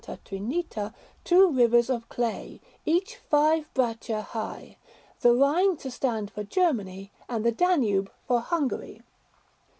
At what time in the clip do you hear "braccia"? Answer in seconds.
3.75-4.23